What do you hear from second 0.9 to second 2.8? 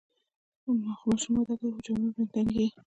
خو ماشوم وده کوي او جامې ورباندې تنګیږي.